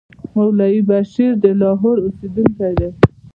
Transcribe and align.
مولوي 0.33 0.81
بشیر 0.89 1.31
د 1.43 1.45
لاهور 1.61 1.97
اوسېدونکی 2.05 2.71
دی. 2.79 2.89